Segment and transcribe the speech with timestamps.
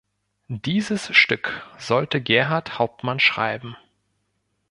[0.47, 3.77] Dieses Stück sollte Gerhart Hauptmann schreiben.